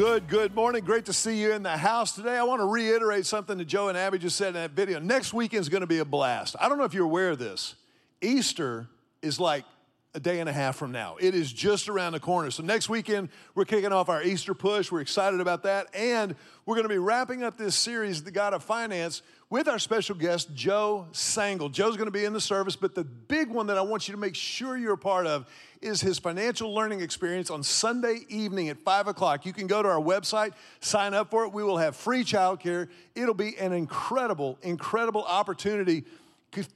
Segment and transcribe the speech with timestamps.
[0.00, 0.82] Good, good morning.
[0.82, 2.34] Great to see you in the house today.
[2.34, 4.98] I want to reiterate something that Joe and Abby just said in that video.
[4.98, 6.56] Next weekend is going to be a blast.
[6.58, 7.74] I don't know if you're aware of this.
[8.22, 8.88] Easter
[9.20, 9.66] is like
[10.14, 11.16] a day and a half from now.
[11.20, 12.50] It is just around the corner.
[12.50, 14.90] So next weekend, we're kicking off our Easter push.
[14.90, 15.88] We're excited about that.
[15.92, 19.80] And we're going to be wrapping up this series, The God of Finance, with our
[19.80, 21.70] special guest, Joe Sangl.
[21.70, 24.12] Joe's going to be in the service, but the big one that I want you
[24.12, 25.46] to make sure you're a part of
[25.82, 29.44] is his financial learning experience on Sunday evening at 5 o'clock.
[29.44, 31.52] You can go to our website, sign up for it.
[31.52, 32.88] We will have free childcare.
[33.16, 36.04] It'll be an incredible, incredible opportunity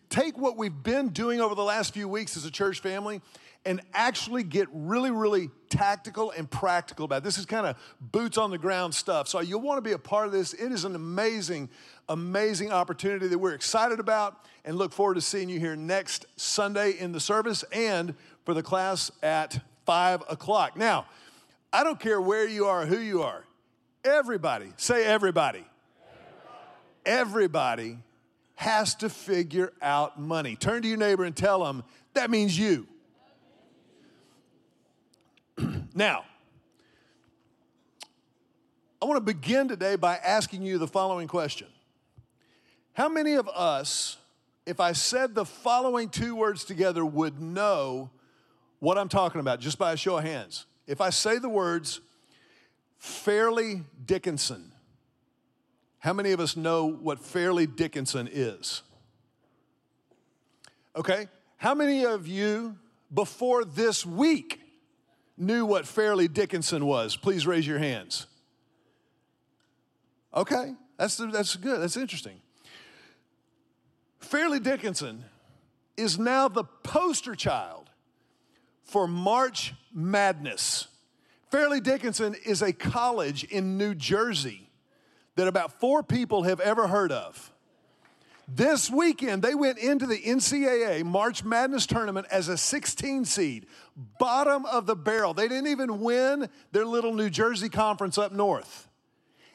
[0.09, 3.21] take what we've been doing over the last few weeks as a church family
[3.67, 7.25] and actually get really, really tactical and practical about it.
[7.25, 9.27] This is kind of boots on the ground stuff.
[9.29, 10.53] So you'll want to be a part of this.
[10.53, 11.71] It is an amazing,
[12.09, 16.93] amazing opportunity that we're excited about and look forward to seeing you here next Sunday
[16.99, 20.77] in the service and for the class at five o'clock.
[20.77, 21.07] Now,
[21.73, 23.45] I don't care where you are, who you are.
[24.05, 25.65] Everybody, say everybody.
[27.07, 27.31] Everybody,
[27.87, 27.99] everybody
[28.57, 30.55] has to figure out money.
[30.57, 32.87] Turn to your neighbor and tell them that means you.
[35.95, 36.25] Now,
[39.01, 41.69] I want to begin today by asking you the following question
[42.95, 44.17] How many of us,
[44.67, 48.11] if I said the following two words together, would know
[48.81, 50.67] what I'm talking about just by a show of hands?
[50.89, 52.01] If I say the words
[52.99, 54.73] Fairleigh Dickinson,
[55.99, 58.83] how many of us know what Fairleigh Dickinson is?
[60.97, 62.77] Okay, how many of you
[63.13, 64.64] before this week
[65.37, 67.17] knew what Fairleigh Dickinson was?
[67.17, 68.27] Please raise your hands.
[70.35, 72.41] Okay, that's, that's good, that's interesting.
[74.19, 75.25] Fairleigh Dickinson
[75.97, 77.91] is now the poster child
[78.83, 80.89] for March Madness.
[81.51, 84.71] Fairleigh Dickinson is a college in New Jersey
[85.37, 87.53] that about four people have ever heard of.
[88.47, 93.67] This weekend, they went into the NCAA March Madness tournament as a 16 seed,
[94.19, 95.33] bottom of the barrel.
[95.33, 98.89] They didn't even win their little New Jersey conference up north.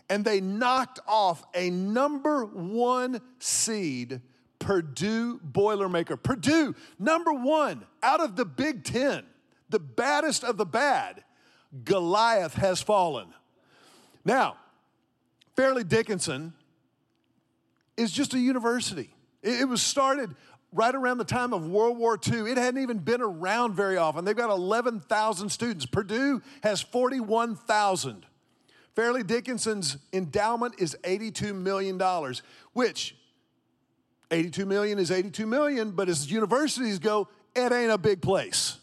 [0.10, 4.22] And they knocked off a number one seed,
[4.58, 6.22] Purdue Boilermaker.
[6.22, 9.24] Purdue, number one out of the Big Ten,
[9.70, 11.24] the baddest of the bad.
[11.84, 13.28] Goliath has fallen.
[14.26, 14.58] Now,
[15.56, 16.54] Fairleigh Dickinson
[18.00, 19.14] is just a university.
[19.44, 20.36] It was started
[20.72, 22.52] right around the time of World War II.
[22.52, 24.26] It hadn't even been around very often.
[24.26, 25.86] They've got 11,000 students.
[25.86, 28.26] Purdue has 41,000.
[28.96, 32.00] Fairleigh Dickinson's endowment is $82 million,
[32.74, 33.16] which
[34.32, 38.78] 82 million is 82 million, but as universities go, it ain't a big place.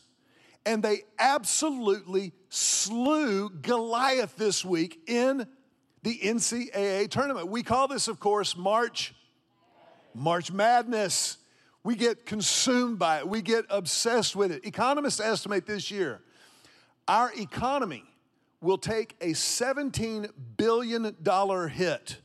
[0.64, 5.46] And they absolutely slew Goliath this week in
[6.06, 7.48] the NCAA tournament.
[7.48, 9.12] We call this, of course, March
[10.14, 11.38] March Madness.
[11.82, 13.28] We get consumed by it.
[13.28, 14.64] We get obsessed with it.
[14.64, 16.20] Economists estimate this year
[17.08, 18.04] our economy
[18.60, 21.16] will take a $17 billion
[21.70, 22.16] hit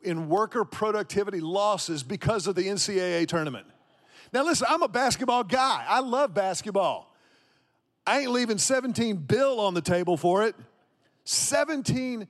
[0.00, 3.66] in worker productivity losses because of the NCAA tournament.
[4.32, 5.84] Now, listen, I'm a basketball guy.
[5.88, 7.14] I love basketball.
[8.04, 10.56] I ain't leaving 17 bill on the table for it.
[11.24, 12.26] 17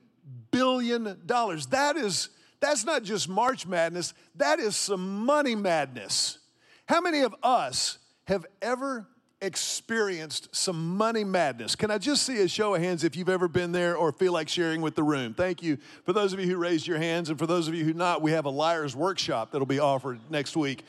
[0.50, 1.66] billion dollars.
[1.66, 6.38] That is that's not just March Madness, that is some money madness.
[6.86, 9.08] How many of us have ever
[9.40, 11.74] experienced some money madness?
[11.74, 14.32] Can I just see a show of hands if you've ever been there or feel
[14.32, 15.34] like sharing with the room?
[15.34, 15.76] Thank you.
[16.04, 18.22] For those of you who raised your hands, and for those of you who not,
[18.22, 20.84] we have a liar's workshop that'll be offered next week.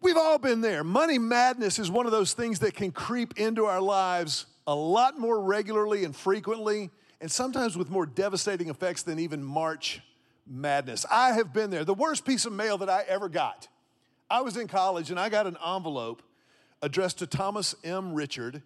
[0.00, 0.84] We've all been there.
[0.84, 5.18] Money madness is one of those things that can creep into our lives a lot
[5.18, 6.90] more regularly and frequently
[7.24, 10.02] and sometimes with more devastating effects than even March
[10.46, 11.06] Madness.
[11.10, 11.82] I have been there.
[11.82, 13.66] The worst piece of mail that I ever got.
[14.28, 16.22] I was in college and I got an envelope
[16.82, 18.12] addressed to Thomas M.
[18.12, 18.62] Richard,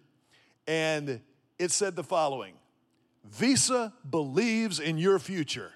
[0.67, 1.21] and
[1.57, 2.53] it said the following
[3.23, 5.71] Visa believes in your future.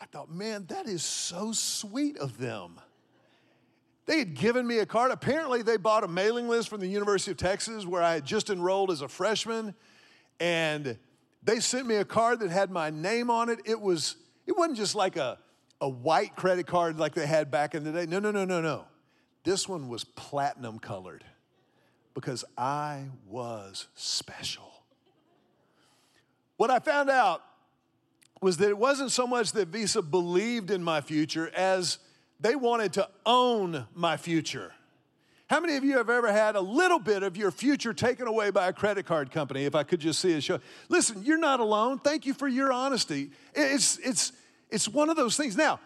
[0.00, 2.80] I thought, man, that is so sweet of them.
[4.06, 5.10] They had given me a card.
[5.10, 8.50] Apparently, they bought a mailing list from the University of Texas where I had just
[8.50, 9.74] enrolled as a freshman.
[10.38, 10.96] And
[11.42, 13.60] they sent me a card that had my name on it.
[13.64, 15.38] It was, it wasn't just like a,
[15.80, 18.06] a white credit card like they had back in the day.
[18.06, 18.84] No, no, no, no, no.
[19.44, 21.24] This one was platinum colored
[22.14, 24.82] because I was special.
[26.56, 27.42] What I found out
[28.42, 31.98] was that it wasn't so much that Visa believed in my future as
[32.40, 34.72] they wanted to own my future.
[35.48, 38.50] How many of you have ever had a little bit of your future taken away
[38.50, 39.64] by a credit card company?
[39.64, 40.60] If I could just see a show.
[40.90, 41.98] Listen, you're not alone.
[41.98, 43.30] Thank you for your honesty.
[43.54, 44.32] It's, it's,
[44.68, 45.56] it's one of those things.
[45.56, 45.80] Now,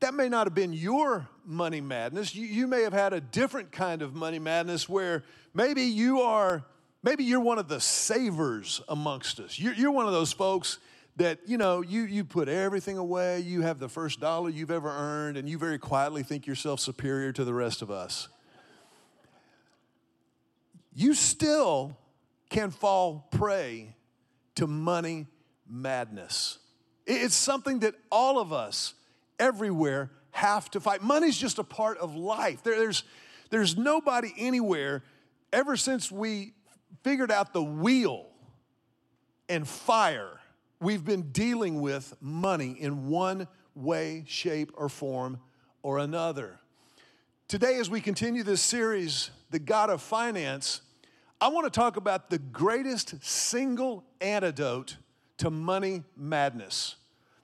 [0.00, 2.34] that may not have been your money madness.
[2.34, 5.22] You, you may have had a different kind of money madness where
[5.52, 6.64] maybe you are,
[7.02, 9.58] maybe you're one of the savers amongst us.
[9.58, 10.78] You're, you're one of those folks
[11.16, 14.88] that, you know, you, you put everything away, you have the first dollar you've ever
[14.88, 18.28] earned, and you very quietly think yourself superior to the rest of us.
[20.94, 21.98] You still
[22.50, 23.96] can fall prey
[24.54, 25.26] to money
[25.68, 26.58] madness.
[27.06, 28.94] It's something that all of us
[29.38, 31.02] everywhere have to fight.
[31.02, 32.62] Money's just a part of life.
[32.62, 33.04] There, there's,
[33.50, 35.02] there's nobody anywhere,
[35.52, 36.54] ever since we
[37.02, 38.26] figured out the wheel
[39.48, 40.40] and fire,
[40.80, 45.38] we've been dealing with money in one way, shape, or form
[45.82, 46.58] or another.
[47.46, 50.80] Today, as we continue this series, The God of Finance,
[51.38, 54.96] I want to talk about the greatest single antidote
[55.36, 56.96] to money madness.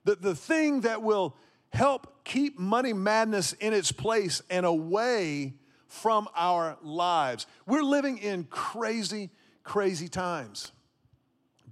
[0.05, 1.37] The, the thing that will
[1.69, 5.53] help keep money madness in its place and away
[5.87, 7.47] from our lives.
[7.67, 9.29] We're living in crazy,
[9.65, 10.73] crazy times.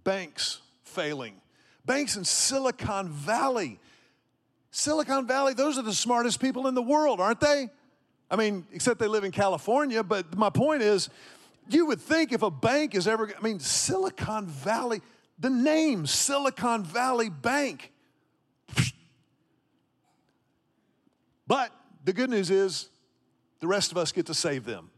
[0.05, 1.41] Banks failing,
[1.87, 3.81] banks in Silicon Valley.
[4.71, 7.71] Silicon Valley, those are the smartest people in the world, aren't they?
[8.31, 11.09] I mean, except they live in California, but my point is,
[11.69, 15.01] you would think if a bank is ever, I mean, Silicon Valley,
[15.39, 17.93] the name Silicon Valley Bank
[21.49, 21.73] But
[22.05, 22.91] the good news is
[23.61, 24.91] the rest of us get to save them.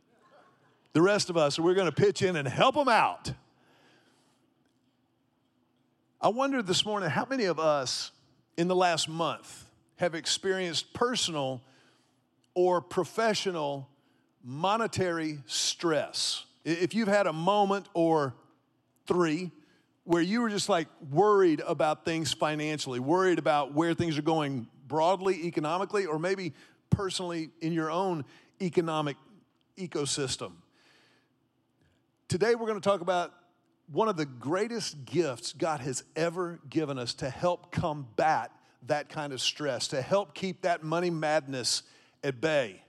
[0.92, 3.32] The rest of us, we're going to pitch in and help them out.
[6.20, 8.10] I wondered this morning how many of us
[8.56, 9.64] in the last month
[9.96, 11.62] have experienced personal
[12.54, 13.88] or professional
[14.42, 16.44] monetary stress.
[16.64, 18.34] If you've had a moment or
[19.06, 19.50] three
[20.04, 24.66] where you were just like worried about things financially, worried about where things are going
[24.86, 26.52] broadly economically or maybe
[26.90, 28.24] personally in your own
[28.60, 29.16] economic
[29.76, 30.52] ecosystem.
[32.28, 33.32] Today, we're going to talk about
[33.90, 38.52] one of the greatest gifts God has ever given us to help combat
[38.86, 41.82] that kind of stress, to help keep that money madness
[42.22, 42.82] at bay.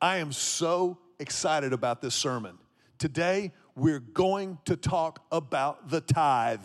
[0.00, 2.58] I am so excited about this sermon.
[2.98, 6.60] Today, we're going to talk about the tithe.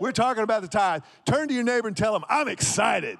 [0.00, 1.02] We're talking about the tithe.
[1.24, 3.18] Turn to your neighbor and tell him, I'm excited.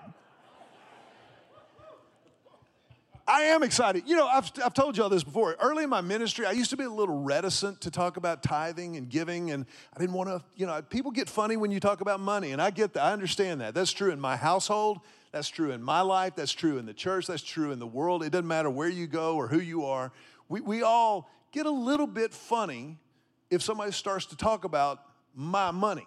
[3.26, 4.05] I am excited.
[4.06, 5.56] You know, I've, I've told y'all this before.
[5.58, 8.96] Early in my ministry, I used to be a little reticent to talk about tithing
[8.96, 9.64] and giving, and
[9.96, 12.61] I didn't want to, you know, people get funny when you talk about money, and
[12.61, 13.02] I get that.
[13.02, 13.75] I understand that.
[13.75, 15.00] That's true in my household.
[15.34, 16.36] That's true in my life.
[16.36, 17.26] That's true in the church.
[17.26, 18.22] That's true in the world.
[18.22, 20.12] It doesn't matter where you go or who you are.
[20.48, 22.98] We, we all get a little bit funny
[23.50, 25.00] if somebody starts to talk about
[25.35, 26.06] my money.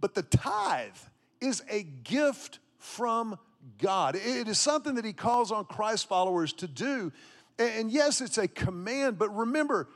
[0.00, 0.96] But the tithe
[1.42, 3.38] is a gift from
[3.76, 4.16] God.
[4.16, 7.12] It is something that He calls on Christ followers to do.
[7.58, 9.90] And yes, it's a command, but remember,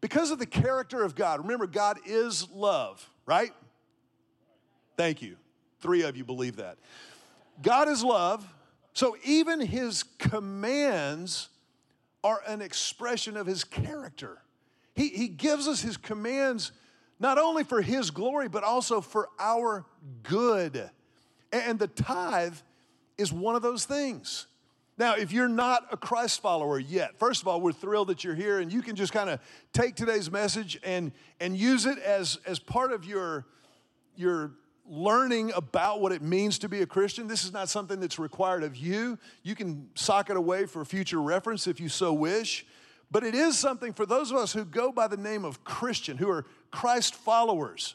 [0.00, 3.52] because of the character of God, remember, God is love, right?
[4.96, 5.36] Thank you.
[5.78, 6.78] Three of you believe that.
[7.60, 8.46] God is love,
[8.94, 11.48] so even His commands
[12.24, 14.38] are an expression of His character.
[14.94, 16.72] He, he gives us His commands
[17.18, 19.84] not only for His glory, but also for our
[20.22, 20.90] good.
[21.52, 22.56] And the tithe
[23.18, 24.46] is one of those things.
[24.98, 28.34] Now, if you're not a Christ follower yet, first of all, we're thrilled that you're
[28.34, 29.40] here and you can just kind of
[29.72, 33.46] take today's message and, and use it as, as part of your,
[34.16, 34.52] your
[34.86, 37.28] learning about what it means to be a Christian.
[37.28, 39.18] This is not something that's required of you.
[39.42, 42.66] You can sock it away for future reference if you so wish.
[43.10, 46.16] But it is something for those of us who go by the name of Christian,
[46.16, 47.94] who are Christ followers.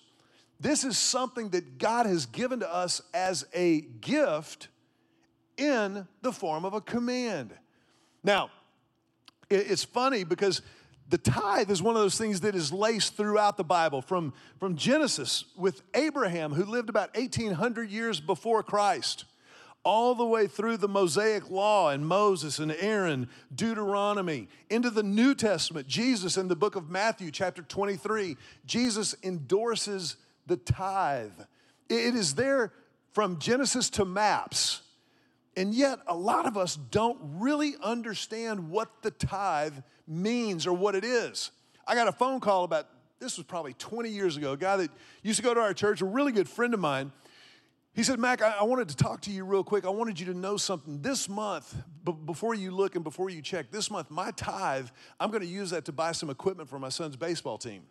[0.60, 4.70] This is something that God has given to us as a gift
[5.58, 7.54] in the form of a command.
[8.24, 8.52] Now,
[9.50, 10.62] it's funny because
[11.10, 14.76] the tithe is one of those things that is laced throughout the Bible from, from
[14.76, 19.26] Genesis with Abraham, who lived about 1800 years before Christ,
[19.84, 25.34] all the way through the Mosaic Law and Moses and Aaron, Deuteronomy, into the New
[25.34, 28.36] Testament, Jesus in the book of Matthew, chapter 23.
[28.66, 31.40] Jesus endorses the tithe.
[31.90, 32.74] It is there
[33.14, 34.82] from Genesis to maps
[35.58, 39.74] and yet, a lot of us don't really understand what the tithe
[40.08, 41.52] means or what it is.
[41.88, 42.88] I got a phone call about,
[43.20, 44.92] this was probably 20 years ago, a guy that
[45.24, 47.12] used to go to our church, a really good friend of mine.
[47.94, 49.84] He said, Mac, I, wanted to talk to you real quick.
[49.84, 51.02] I wanted you to know something.
[51.02, 55.32] This month, b- before you look and before you check, this month, my tithe, I'm
[55.32, 57.84] going to use that to buy some equipment for my son's baseball team.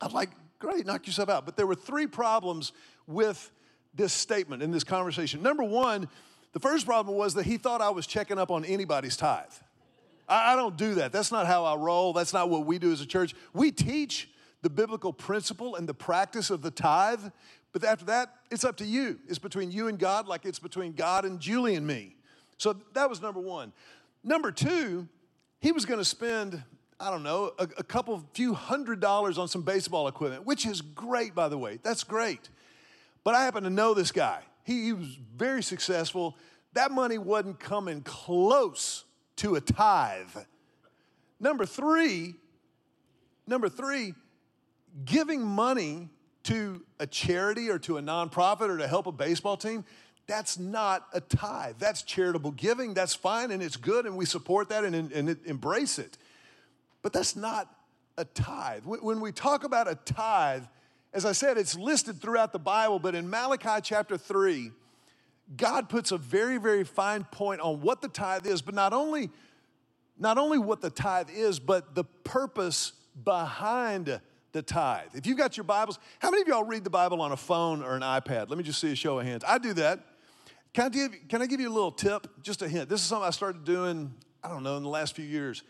[0.00, 1.46] I was like, great, knock yourself out.
[1.46, 2.72] But there were three problems
[3.06, 3.52] with
[3.94, 5.42] this statement in this conversation.
[5.42, 6.08] Number one,
[6.52, 9.46] the first problem was that he thought I was checking up on anybody's tithe.
[10.28, 11.12] I, I don't do that.
[11.12, 12.12] That's not how I roll.
[12.12, 13.34] That's not what we do as a church.
[13.52, 14.30] We teach
[14.62, 17.22] the biblical principle and the practice of the tithe,
[17.72, 19.18] but after that, it's up to you.
[19.28, 22.16] It's between you and God, like it's between God and Julie and me.
[22.56, 23.72] So that was number one.
[24.22, 25.08] Number two,
[25.60, 26.62] he was going to spend,
[26.98, 30.80] I don't know, a, a couple, few hundred dollars on some baseball equipment, which is
[30.80, 31.78] great, by the way.
[31.82, 32.48] That's great.
[33.22, 34.40] But I happen to know this guy.
[34.62, 36.36] He, he was very successful.
[36.72, 39.03] That money wasn't coming close
[39.36, 40.36] to a tithe.
[41.40, 42.34] Number three,
[43.46, 44.14] number three,
[45.04, 46.08] giving money
[46.44, 49.84] to a charity or to a nonprofit or to help a baseball team,
[50.26, 51.76] that's not a tithe.
[51.78, 52.94] That's charitable giving.
[52.94, 56.16] That's fine and it's good and we support that and, and embrace it.
[57.02, 57.68] But that's not
[58.16, 58.84] a tithe.
[58.84, 60.62] When we talk about a tithe,
[61.12, 64.70] as I said, it's listed throughout the Bible, but in Malachi chapter 3,
[65.56, 69.30] God puts a very, very fine point on what the tithe is, but not only,
[70.18, 74.20] not only what the tithe is, but the purpose behind
[74.52, 75.08] the tithe.
[75.14, 77.82] If you've got your Bibles, how many of y'all read the Bible on a phone
[77.82, 78.48] or an iPad?
[78.48, 79.44] Let me just see a show of hands.
[79.46, 80.00] I do that.
[80.72, 82.26] Can I give, can I give you a little tip?
[82.42, 82.88] Just a hint.
[82.88, 85.62] This is something I started doing, I don't know, in the last few years.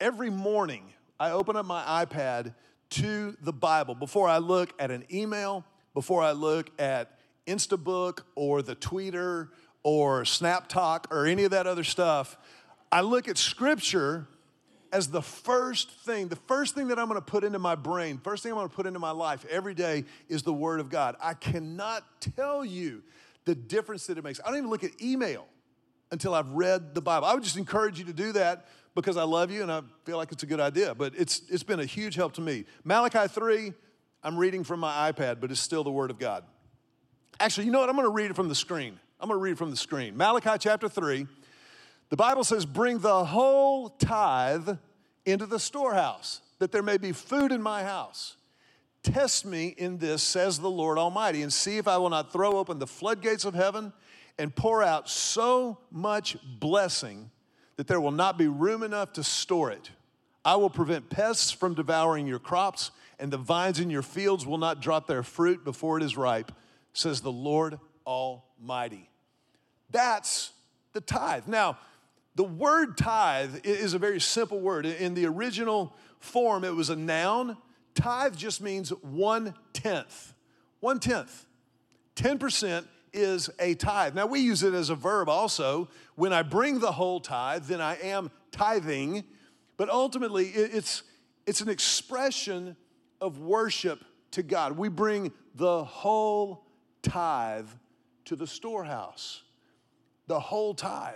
[0.00, 2.54] Every morning, I open up my iPad
[2.90, 7.17] to the Bible before I look at an email, before I look at
[7.48, 9.48] Instabook or the Tweeter
[9.82, 12.36] or Snap Talk or any of that other stuff.
[12.92, 14.28] I look at Scripture
[14.92, 18.42] as the first thing, the first thing that I'm gonna put into my brain, first
[18.42, 21.16] thing I'm gonna put into my life every day is the Word of God.
[21.20, 22.04] I cannot
[22.36, 23.02] tell you
[23.44, 24.40] the difference that it makes.
[24.44, 25.46] I don't even look at email
[26.10, 27.26] until I've read the Bible.
[27.26, 30.16] I would just encourage you to do that because I love you and I feel
[30.16, 30.94] like it's a good idea.
[30.94, 32.64] But it's, it's been a huge help to me.
[32.84, 33.72] Malachi 3,
[34.22, 36.44] I'm reading from my iPad, but it's still the Word of God.
[37.40, 37.88] Actually, you know what?
[37.88, 38.98] I'm gonna read it from the screen.
[39.20, 40.16] I'm gonna read it from the screen.
[40.16, 41.26] Malachi chapter 3
[42.10, 44.78] the Bible says, Bring the whole tithe
[45.26, 48.36] into the storehouse, that there may be food in my house.
[49.02, 52.56] Test me in this, says the Lord Almighty, and see if I will not throw
[52.56, 53.92] open the floodgates of heaven
[54.38, 57.30] and pour out so much blessing
[57.76, 59.90] that there will not be room enough to store it.
[60.44, 64.58] I will prevent pests from devouring your crops, and the vines in your fields will
[64.58, 66.52] not drop their fruit before it is ripe,
[66.98, 69.08] says the Lord Almighty.
[69.90, 70.52] That's
[70.92, 71.46] the tithe.
[71.46, 71.78] Now,
[72.34, 74.84] the word tithe is a very simple word.
[74.84, 77.56] In the original form, it was a noun.
[77.94, 80.34] Tithe just means one tenth.
[80.80, 81.46] One tenth.
[82.16, 84.14] 10% is a tithe.
[84.14, 85.88] Now, we use it as a verb also.
[86.16, 89.24] When I bring the whole tithe, then I am tithing.
[89.76, 91.04] But ultimately, it's,
[91.46, 92.76] it's an expression
[93.20, 94.76] of worship to God.
[94.76, 96.67] We bring the whole
[97.02, 97.68] tithe
[98.26, 99.42] to the storehouse.
[100.26, 101.14] The whole tithe.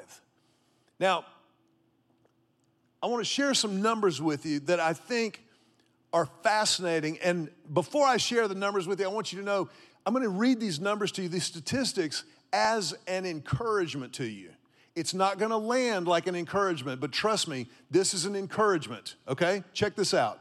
[0.99, 1.25] Now,
[3.03, 5.45] I want to share some numbers with you that I think
[6.13, 7.19] are fascinating.
[7.19, 9.69] And before I share the numbers with you, I want you to know
[10.07, 14.51] I'm going to read these numbers to you, these statistics, as an encouragement to you.
[14.95, 19.17] It's not going to land like an encouragement, but trust me, this is an encouragement,
[19.27, 19.65] okay?
[19.73, 20.39] Check this out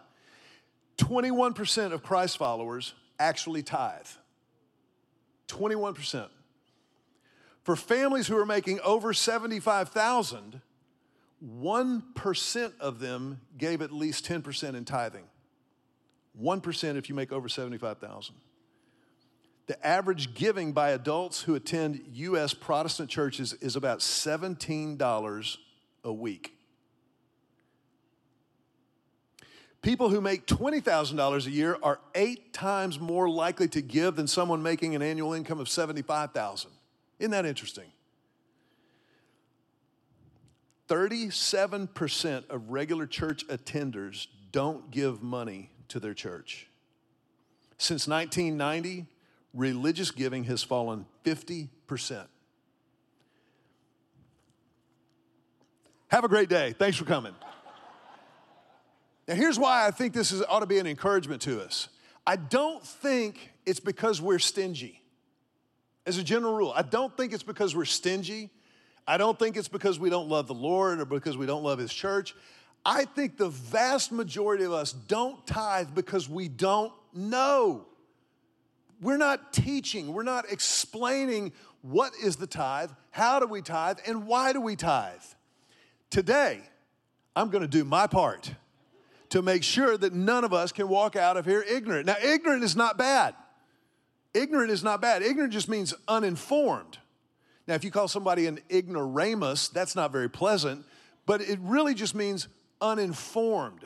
[0.97, 4.07] 21% of Christ followers actually tithe.
[5.51, 6.27] 21%.
[7.63, 10.61] For families who are making over 75,000,
[11.43, 15.25] 1% of them gave at least 10% in tithing.
[16.41, 18.35] 1% if you make over 75,000.
[19.67, 25.57] The average giving by adults who attend US Protestant churches is about $17
[26.03, 26.55] a week.
[29.81, 34.61] People who make $20,000 a year are 8 times more likely to give than someone
[34.61, 36.69] making an annual income of 75,000.
[37.17, 37.91] Isn't that interesting?
[40.87, 46.67] 37% of regular church attenders don't give money to their church.
[47.77, 49.07] Since 1990,
[49.53, 52.27] religious giving has fallen 50%.
[56.09, 56.75] Have a great day.
[56.77, 57.33] Thanks for coming.
[59.31, 61.87] Now, here's why I think this is, ought to be an encouragement to us.
[62.27, 65.01] I don't think it's because we're stingy
[66.05, 66.73] as a general rule.
[66.75, 68.49] I don't think it's because we're stingy.
[69.07, 71.79] I don't think it's because we don't love the Lord or because we don't love
[71.79, 72.35] His church.
[72.85, 77.85] I think the vast majority of us don't tithe because we don't know.
[79.01, 84.27] we're not teaching, we're not explaining what is the tithe, how do we tithe, and
[84.27, 85.23] why do we tithe.
[86.09, 86.59] Today,
[87.33, 88.51] I'm gonna do my part
[89.31, 92.05] to make sure that none of us can walk out of here ignorant.
[92.05, 93.33] Now, ignorant is not bad.
[94.33, 95.23] Ignorant is not bad.
[95.23, 96.97] Ignorant just means uninformed.
[97.67, 100.85] Now, if you call somebody an ignoramus, that's not very pleasant,
[101.25, 102.49] but it really just means
[102.81, 103.85] uninformed.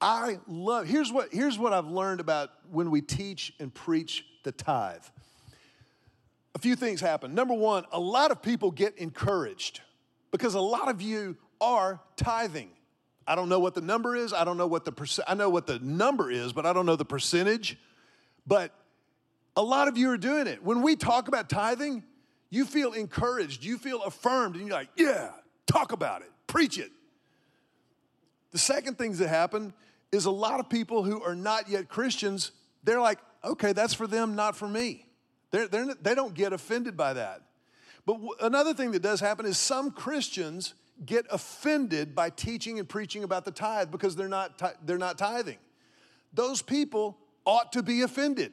[0.00, 4.52] I love, here's what, here's what I've learned about when we teach and preach the
[4.52, 5.02] tithe.
[6.54, 7.34] A few things happen.
[7.34, 9.80] Number one, a lot of people get encouraged
[10.30, 12.70] because a lot of you are tithing.
[13.26, 14.32] I don't know what the number is.
[14.32, 16.86] I don't know what the percent, I know what the number is, but I don't
[16.86, 17.78] know the percentage.
[18.46, 18.72] But
[19.56, 20.62] a lot of you are doing it.
[20.62, 22.02] When we talk about tithing,
[22.50, 25.30] you feel encouraged, you feel affirmed, and you're like, yeah,
[25.66, 26.90] talk about it, preach it.
[28.52, 29.72] The second things that happen
[30.12, 32.52] is a lot of people who are not yet Christians,
[32.84, 35.06] they're like, okay, that's for them, not for me.
[35.50, 37.42] They're, they're, they don't get offended by that.
[38.06, 40.74] But w- another thing that does happen is some Christians
[41.04, 45.58] get offended by teaching and preaching about the tithe because they're not, they're not tithing.
[46.32, 48.52] Those people ought to be offended.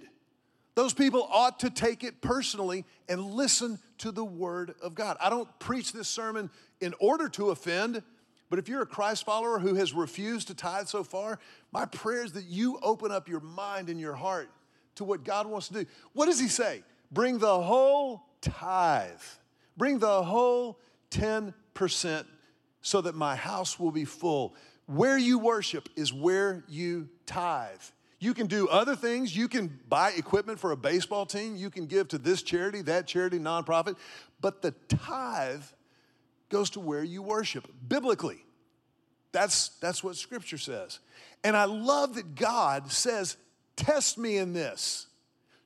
[0.75, 5.17] Those people ought to take it personally and listen to the word of God.
[5.19, 8.01] I don't preach this sermon in order to offend,
[8.49, 11.39] but if you're a Christ follower who has refused to tithe so far,
[11.71, 14.49] my prayer is that you open up your mind and your heart
[14.95, 15.85] to what God wants to do.
[16.13, 16.83] What does He say?
[17.11, 19.21] Bring the whole tithe,
[19.77, 20.79] bring the whole
[21.11, 21.53] 10%
[22.81, 24.55] so that my house will be full.
[24.85, 27.81] Where you worship is where you tithe.
[28.19, 29.35] You can do other things.
[29.35, 31.55] You can buy equipment for a baseball team.
[31.55, 33.95] You can give to this charity, that charity, nonprofit.
[34.39, 35.63] But the tithe
[36.49, 38.43] goes to where you worship biblically.
[39.31, 40.99] That's, that's what scripture says.
[41.43, 43.37] And I love that God says,
[43.75, 45.07] Test me in this.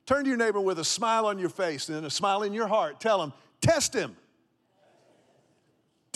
[0.06, 2.68] Turn to your neighbor with a smile on your face and a smile in your
[2.68, 3.00] heart.
[3.00, 4.16] Tell him, Test him.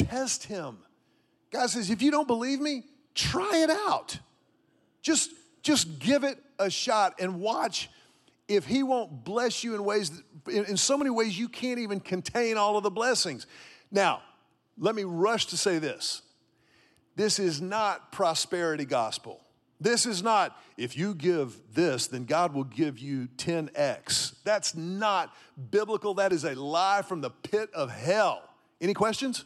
[0.04, 0.78] Test him.
[1.50, 2.84] God says, if you don't believe me,
[3.14, 4.18] try it out.
[5.02, 5.30] Just
[5.62, 7.90] just give it a shot and watch
[8.48, 11.78] if he won't bless you in ways that, in, in so many ways you can't
[11.78, 13.46] even contain all of the blessings.
[13.90, 14.22] Now,
[14.78, 16.22] let me rush to say this.
[17.16, 19.40] This is not prosperity gospel.
[19.80, 24.34] This is not, if you give this, then God will give you 10x.
[24.44, 25.34] That's not
[25.70, 26.14] biblical.
[26.14, 28.42] That is a lie from the pit of hell.
[28.80, 29.44] Any questions?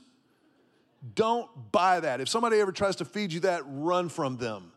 [1.14, 2.20] Don't buy that.
[2.20, 4.72] If somebody ever tries to feed you that, run from them.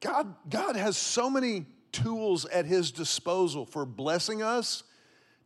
[0.00, 4.84] God, God has so many tools at his disposal for blessing us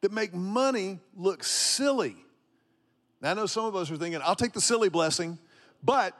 [0.02, 2.16] that make money look silly.
[3.20, 5.38] Now, I know some of us are thinking, I'll take the silly blessing,
[5.82, 6.14] but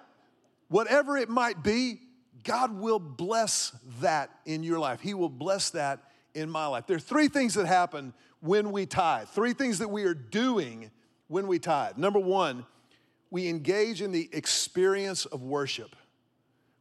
[0.69, 1.99] whatever it might be,
[2.45, 5.01] God will bless that in your life.
[5.01, 6.01] He will bless that
[6.35, 6.87] in my life.
[6.87, 10.91] There are three things that happen when we tithe, three things that we are doing
[11.29, 11.97] when we tithe.
[11.99, 12.67] Number one,
[13.33, 15.97] we engage in the experience of worship.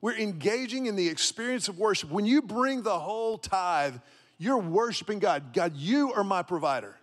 [0.02, 2.12] We're engaging in the experience of worship.
[2.12, 3.96] When you bring the whole tithe,
[4.38, 5.54] you're worshiping God.
[5.54, 6.98] God, you are my provider.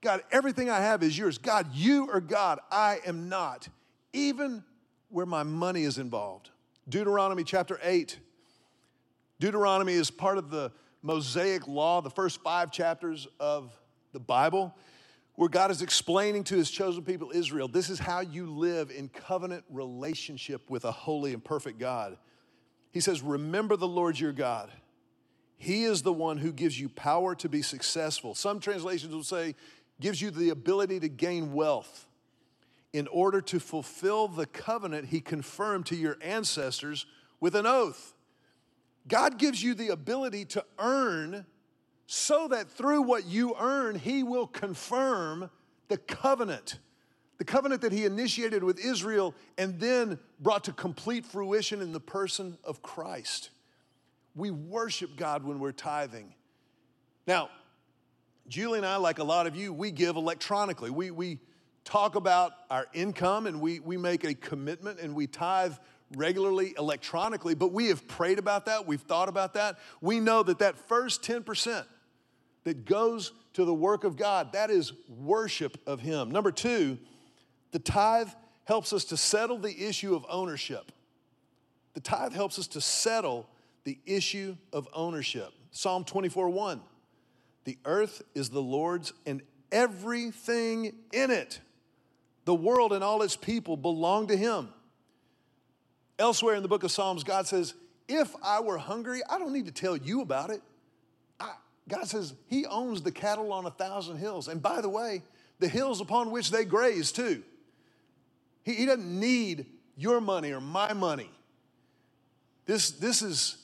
[0.00, 1.38] God, everything I have is yours.
[1.38, 2.58] God, you are God.
[2.72, 3.68] I am not,
[4.12, 4.64] even
[5.10, 6.50] where my money is involved.
[6.88, 8.18] Deuteronomy chapter 8.
[9.38, 13.70] Deuteronomy is part of the Mosaic law, the first five chapters of
[14.12, 14.74] the Bible,
[15.38, 19.08] where God is explaining to his chosen people, Israel, this is how you live in
[19.08, 22.16] covenant relationship with a holy and perfect God.
[22.90, 24.68] He says, Remember the Lord your God.
[25.56, 28.34] He is the one who gives you power to be successful.
[28.34, 29.54] Some translations will say,
[30.00, 32.08] gives you the ability to gain wealth
[32.92, 37.06] in order to fulfill the covenant he confirmed to your ancestors
[37.38, 38.12] with an oath.
[39.06, 41.46] God gives you the ability to earn
[42.10, 45.50] so that through what you earn, he will confirm
[45.88, 46.78] the covenant
[47.38, 52.00] the covenant that he initiated with Israel and then brought to complete fruition in the
[52.00, 53.50] person of Christ.
[54.34, 56.34] We worship God when we're tithing.
[57.28, 57.48] Now,
[58.48, 60.90] Julie and I, like a lot of you, we give electronically.
[60.90, 61.38] We, we
[61.84, 65.74] talk about our income and we, we make a commitment and we tithe
[66.16, 68.84] regularly electronically, but we have prayed about that.
[68.86, 69.78] We've thought about that.
[70.00, 71.84] We know that that first 10%
[72.64, 76.30] that goes to the work of God, that is worship of Him.
[76.30, 76.98] Number two,
[77.72, 78.28] the tithe
[78.64, 80.92] helps us to settle the issue of ownership.
[81.94, 83.48] The tithe helps us to settle
[83.84, 85.52] the issue of ownership.
[85.70, 86.80] Psalm 24 1.
[87.64, 89.42] The earth is the Lord's and
[89.72, 91.60] everything in it.
[92.44, 94.68] The world and all its people belong to Him.
[96.18, 97.74] Elsewhere in the book of Psalms, God says,
[98.08, 100.62] If I were hungry, I don't need to tell you about it.
[101.38, 101.52] I,
[101.88, 104.48] God says He owns the cattle on a thousand hills.
[104.48, 105.22] And by the way,
[105.58, 107.42] the hills upon which they graze, too.
[108.62, 111.30] He, he doesn't need your money or my money.
[112.66, 113.56] This, this is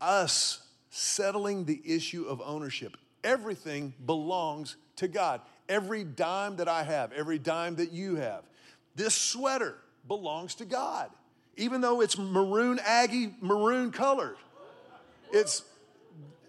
[0.00, 2.96] us settling the issue of ownership.
[3.24, 5.40] Everything belongs to God.
[5.68, 8.42] Every dime that I have, every dime that you have,
[8.94, 9.76] this sweater
[10.06, 11.10] belongs to God.
[11.56, 14.36] Even though it's maroon Aggie, maroon colored.
[15.32, 15.62] It's,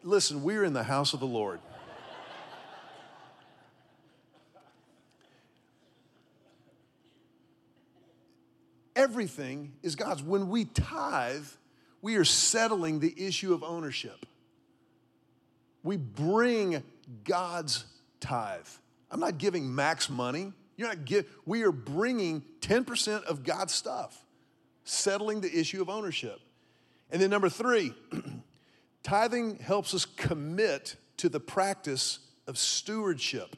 [0.03, 1.59] listen, we're in the house of the Lord.
[8.95, 10.21] Everything is God's.
[10.21, 11.47] When we tithe,
[12.01, 14.25] we are settling the issue of ownership.
[15.81, 16.83] We bring
[17.23, 17.85] God's
[18.19, 18.67] tithe.
[19.09, 20.53] I'm not giving Mac's money.
[20.77, 24.25] You're not give, we are bringing 10% of God's stuff,
[24.83, 26.39] settling the issue of ownership.
[27.11, 27.93] And then number three,
[29.03, 33.55] tithing helps us commit to the practice of stewardship.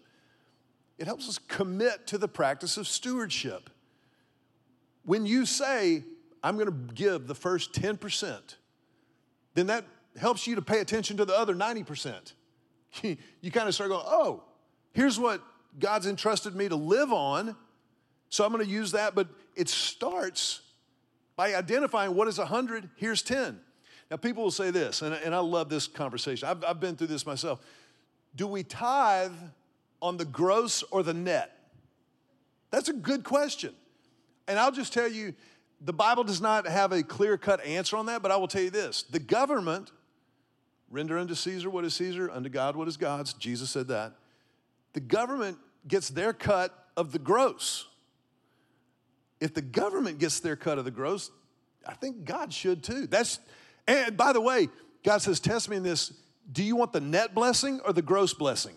[0.98, 3.70] It helps us commit to the practice of stewardship.
[5.04, 6.04] When you say,
[6.44, 8.56] I'm going to give the first 10%,
[9.54, 9.86] then that
[10.18, 12.34] helps you to pay attention to the other 90%.
[13.02, 14.44] you kind of start going, oh,
[14.94, 15.42] here's what
[15.80, 17.56] God's entrusted me to live on,
[18.30, 19.16] so I'm going to use that.
[19.16, 20.62] But it starts
[21.36, 23.60] by identifying what is 100, here's 10.
[24.12, 26.48] Now, people will say this, and, and I love this conversation.
[26.48, 27.60] I've, I've been through this myself.
[28.36, 29.32] Do we tithe
[30.02, 31.52] on the gross or the net?
[32.70, 33.74] That's a good question.
[34.48, 35.34] And I'll just tell you,
[35.82, 38.62] the Bible does not have a clear cut answer on that, but I will tell
[38.62, 39.92] you this the government,
[40.90, 43.34] render unto Caesar what is Caesar, unto God what is God's.
[43.34, 44.14] Jesus said that.
[44.94, 47.88] The government gets their cut of the gross.
[49.40, 51.32] If the government gets their cut of the gross,
[51.86, 53.06] I think God should too.
[53.08, 53.40] That's,
[53.88, 54.70] and by the way,
[55.04, 56.14] God says, Test me in this.
[56.52, 58.76] Do you want the net blessing or the gross blessing?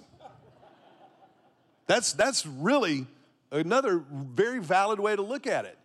[1.87, 3.07] That's, that's really
[3.51, 5.79] Another very valid way to look at it.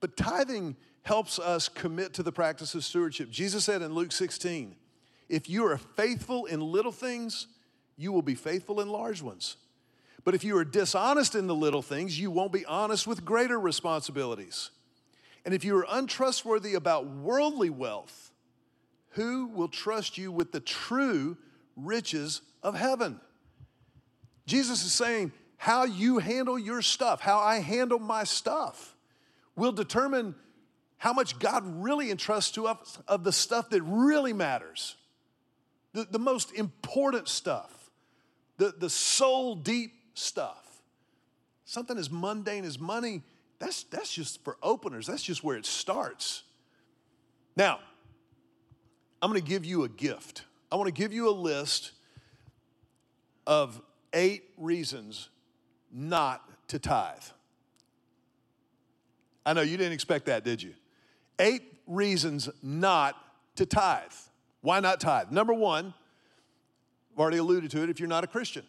[0.00, 3.30] But tithing helps us commit to the practice of stewardship.
[3.30, 4.76] Jesus said in Luke 16,
[5.28, 7.46] if you are faithful in little things,
[7.96, 9.56] you will be faithful in large ones.
[10.24, 13.58] But if you are dishonest in the little things, you won't be honest with greater
[13.58, 14.70] responsibilities.
[15.44, 18.30] And if you are untrustworthy about worldly wealth,
[19.10, 21.36] who will trust you with the true
[21.76, 23.20] riches of heaven?
[24.46, 28.96] Jesus is saying, how you handle your stuff, how I handle my stuff,
[29.54, 30.34] will determine
[30.98, 34.96] how much God really entrusts to us of the stuff that really matters,
[35.92, 37.90] the, the most important stuff,
[38.56, 40.82] the, the soul deep stuff.
[41.64, 43.22] Something as mundane as money,
[43.62, 46.42] that's, that's just for openers, that's just where it starts.
[47.56, 47.78] Now,
[49.22, 50.44] I'm gonna give you a gift.
[50.72, 51.92] I wanna give you a list
[53.46, 53.80] of
[54.12, 55.28] eight reasons
[55.92, 57.22] not to tithe.
[59.46, 60.74] I know you didn't expect that, did you?
[61.38, 63.16] Eight reasons not
[63.54, 64.10] to tithe.
[64.62, 65.30] Why not tithe?
[65.30, 65.94] Number one,
[67.12, 68.64] I've already alluded to it, if you're not a Christian.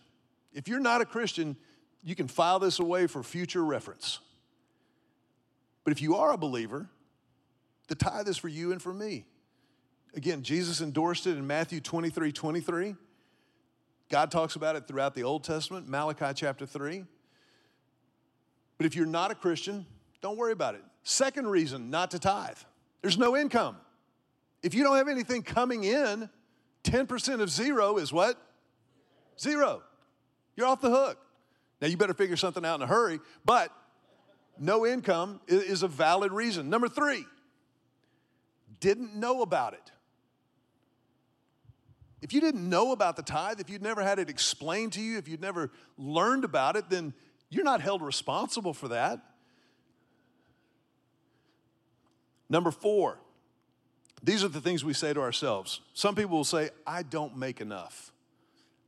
[0.53, 1.55] If you're not a Christian,
[2.03, 4.19] you can file this away for future reference.
[5.83, 6.89] But if you are a believer,
[7.87, 9.25] the tithe is for you and for me.
[10.15, 12.95] Again, Jesus endorsed it in Matthew 23 23.
[14.09, 17.03] God talks about it throughout the Old Testament, Malachi chapter 3.
[18.77, 19.85] But if you're not a Christian,
[20.21, 20.83] don't worry about it.
[21.03, 22.57] Second reason not to tithe
[23.01, 23.75] there's no income.
[24.61, 26.29] If you don't have anything coming in,
[26.85, 28.41] 10% of zero is what?
[29.37, 29.83] Zero.
[30.55, 31.17] You're off the hook.
[31.81, 33.71] Now you better figure something out in a hurry, but
[34.59, 36.69] no income is a valid reason.
[36.69, 37.25] Number three,
[38.79, 39.91] didn't know about it.
[42.21, 45.17] If you didn't know about the tithe, if you'd never had it explained to you,
[45.17, 47.13] if you'd never learned about it, then
[47.49, 49.19] you're not held responsible for that.
[52.49, 53.19] Number four,
[54.21, 55.81] these are the things we say to ourselves.
[55.93, 58.11] Some people will say, I don't make enough.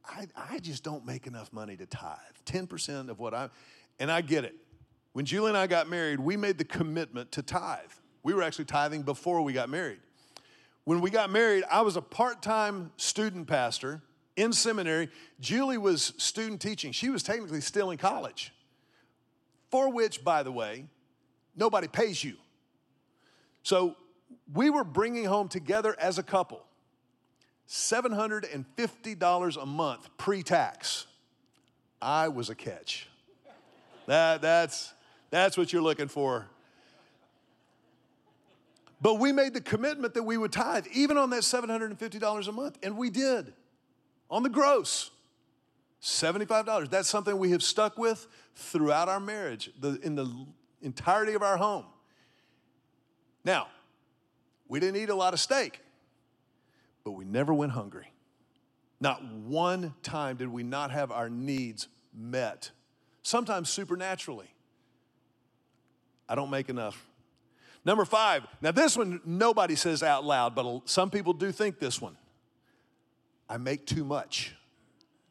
[0.07, 2.17] I, I just don't make enough money to tithe.
[2.45, 3.49] 10% of what I,
[3.99, 4.55] and I get it.
[5.15, 7.89] When Julie and I got married, we made the commitment to tithe.
[8.21, 9.99] We were actually tithing before we got married.
[10.83, 14.01] When we got married, I was a part time student pastor
[14.35, 15.07] in seminary.
[15.39, 16.91] Julie was student teaching.
[16.91, 18.53] She was technically still in college,
[19.71, 20.85] for which, by the way,
[21.55, 22.35] nobody pays you.
[23.63, 23.95] So
[24.53, 26.61] we were bringing home together as a couple
[27.69, 31.05] $750 a month pre tax.
[32.01, 33.07] I was a catch.
[34.07, 34.91] That, that's,
[35.31, 36.47] that's what you're looking for
[39.01, 42.79] But we made the commitment that we would tithe, even on that $750 a month,
[42.81, 43.53] and we did
[44.31, 45.11] on the gross.
[46.01, 46.89] $75.
[46.89, 50.45] That's something we have stuck with throughout our marriage, the, in the
[50.81, 51.85] entirety of our home.
[53.43, 53.67] Now,
[54.67, 55.81] we didn't eat a lot of steak,
[57.03, 58.11] but we never went hungry.
[58.99, 62.71] Not one time did we not have our needs met,
[63.21, 64.54] sometimes supernaturally.
[66.27, 67.05] I don't make enough.
[67.83, 72.01] Number five, now this one nobody says out loud, but some people do think this
[72.01, 72.17] one.
[73.47, 74.55] I make too much.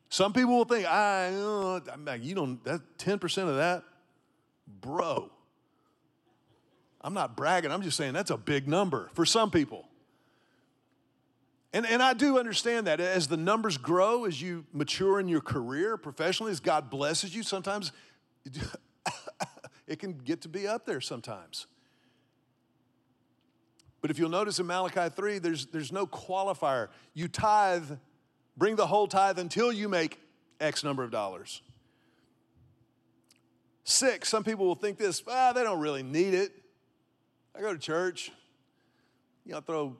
[0.08, 1.80] Some people will think, I, uh,
[2.20, 3.82] you don't, that 10% of that,
[4.80, 5.28] bro.
[7.00, 9.88] I'm not bragging, I'm just saying that's a big number for some people.
[11.72, 15.40] And, and I do understand that as the numbers grow, as you mature in your
[15.40, 17.90] career professionally, as God blesses you, sometimes
[19.86, 21.66] it can get to be up there sometimes.
[24.00, 26.88] But if you'll notice in Malachi 3, there's, there's no qualifier.
[27.14, 27.90] You tithe,
[28.56, 30.20] bring the whole tithe until you make
[30.60, 31.62] X number of dollars.
[33.84, 36.52] Six, some people will think this, ah, they don't really need it.
[37.56, 38.32] I go to church,
[39.46, 39.96] you know, throw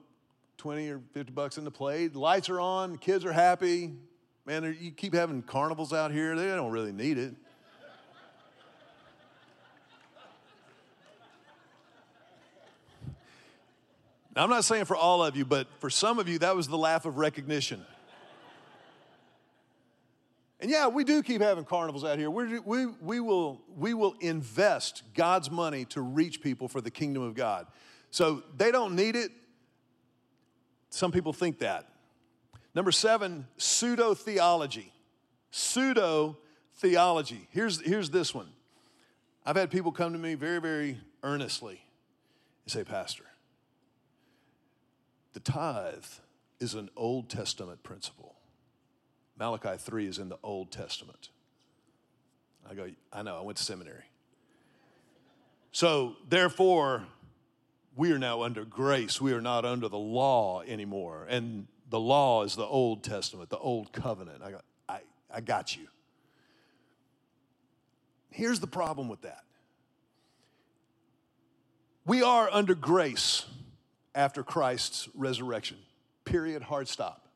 [0.57, 2.15] 20 or 50 bucks in the plate.
[2.15, 3.93] Lights are on, kids are happy.
[4.45, 7.33] Man, you keep having carnivals out here, they don't really need it.
[14.35, 16.67] Now, I'm not saying for all of you, but for some of you, that was
[16.67, 17.85] the laugh of recognition.
[20.59, 22.29] And yeah, we do keep having carnivals out here.
[22.29, 27.23] We're, we, we, will, we will invest God's money to reach people for the kingdom
[27.23, 27.67] of God.
[28.09, 29.31] So they don't need it.
[30.89, 31.87] Some people think that.
[32.73, 34.91] Number seven, pseudo theology.
[35.51, 36.37] Pseudo
[36.75, 37.47] theology.
[37.51, 38.47] Here's, here's this one.
[39.45, 41.81] I've had people come to me very, very earnestly
[42.65, 43.25] and say, Pastor,
[45.35, 46.05] the tithe
[46.61, 48.35] is an Old Testament principle.
[49.37, 51.27] Malachi 3 is in the Old Testament.
[52.67, 54.05] I go, I know, I went to seminary.
[55.73, 57.03] So, therefore,
[57.97, 59.19] we are now under grace.
[59.19, 61.27] We are not under the law anymore.
[61.29, 64.41] And the law is the Old Testament, the Old Covenant.
[64.41, 65.87] I, go, I, I got you.
[68.29, 69.43] Here's the problem with that
[72.05, 73.45] we are under grace
[74.15, 75.77] after Christ's resurrection.
[76.23, 77.27] Period, hard stop.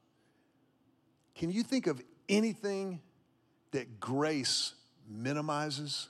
[1.35, 3.01] Can you think of anything
[3.71, 4.73] that grace
[5.07, 6.07] minimizes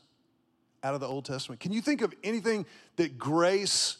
[0.83, 1.59] out of the Old Testament?
[1.59, 3.97] Can you think of anything that grace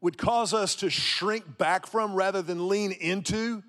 [0.00, 3.62] would cause us to shrink back from rather than lean into?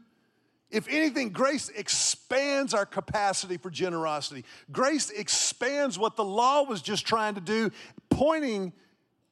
[0.69, 4.45] If anything, grace expands our capacity for generosity.
[4.71, 7.71] Grace expands what the law was just trying to do,
[8.09, 8.71] pointing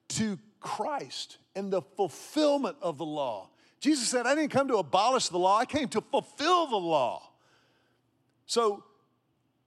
[0.09, 3.49] to Christ and the fulfillment of the law.
[3.79, 7.29] Jesus said, I didn't come to abolish the law, I came to fulfill the law.
[8.45, 8.83] So,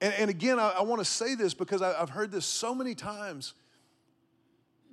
[0.01, 2.75] and, and again, I, I want to say this because I, I've heard this so
[2.75, 3.55] many times.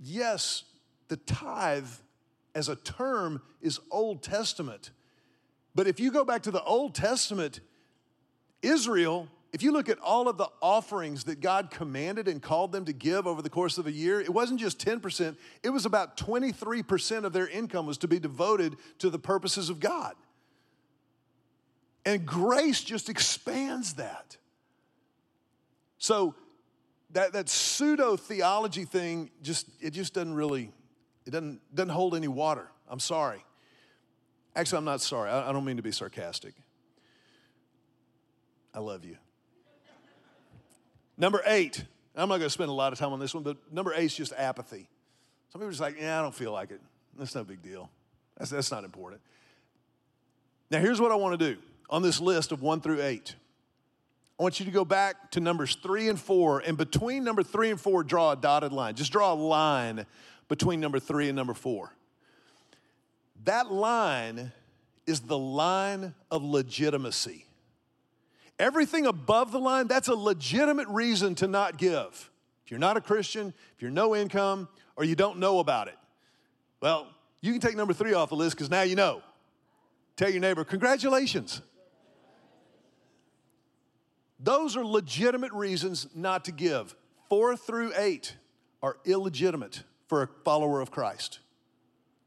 [0.02, 0.64] Yes,
[1.10, 1.90] the tithe
[2.56, 4.92] as a term is Old Testament.
[5.76, 7.60] But if you go back to the Old Testament,
[8.62, 12.86] Israel if you look at all of the offerings that God commanded and called them
[12.86, 16.18] to give over the course of a year, it wasn't just 10%, it was about
[16.18, 20.14] 23% of their income was to be devoted to the purposes of God.
[22.06, 24.38] And grace just expands that.
[25.98, 26.36] So
[27.12, 30.72] that, that pseudo theology thing just it just doesn't really
[31.26, 32.68] it doesn't doesn't hold any water.
[32.88, 33.44] I'm sorry.
[34.56, 35.30] Actually, I'm not sorry.
[35.30, 36.54] I, I don't mean to be sarcastic.
[38.74, 39.18] I love you.
[41.20, 41.84] Number eight,
[42.16, 44.06] I'm not going to spend a lot of time on this one, but number eight
[44.06, 44.88] is just apathy.
[45.52, 46.80] Some people are just like, yeah, I don't feel like it.
[47.18, 47.90] That's no big deal.
[48.38, 49.22] That's, that's not important.
[50.72, 53.36] Now, here's what I want to do on this list of one through eight.
[54.40, 57.70] I want you to go back to numbers three and four, and between number three
[57.70, 58.96] and four, draw a dotted line.
[58.96, 60.06] Just draw a line
[60.48, 61.94] between number three and number four.
[63.44, 64.54] That line
[65.06, 67.46] is the line of legitimacy.
[68.60, 72.30] Everything above the line, that's a legitimate reason to not give.
[72.66, 74.68] If you're not a Christian, if you're no income,
[74.98, 75.98] or you don't know about it,
[76.82, 77.08] well,
[77.42, 79.22] you can take number three off the list because now you know.
[80.18, 81.62] Tell your neighbor, congratulations.
[84.42, 86.96] Those are legitimate reasons not to give.
[87.30, 88.36] Four through eight
[88.82, 91.40] are illegitimate for a follower of Christ.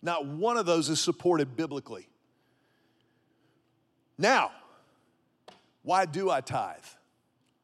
[0.02, 2.08] Not one of those is supported biblically.
[4.18, 4.52] Now,
[5.82, 6.78] why do I tithe?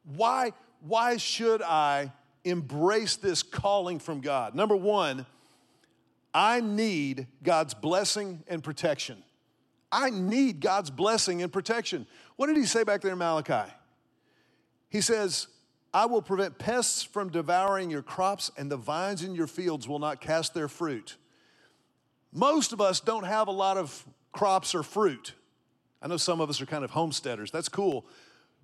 [0.03, 2.11] Why, why should I
[2.43, 4.55] embrace this calling from God?
[4.55, 5.25] Number one,
[6.33, 9.23] I need God's blessing and protection.
[9.91, 12.05] I need God's blessing and protection.
[12.35, 13.71] What did he say back there in Malachi?
[14.89, 15.47] He says,
[15.93, 19.99] I will prevent pests from devouring your crops, and the vines in your fields will
[19.99, 21.17] not cast their fruit.
[22.31, 25.33] Most of us don't have a lot of crops or fruit.
[26.01, 27.51] I know some of us are kind of homesteaders.
[27.51, 28.05] That's cool.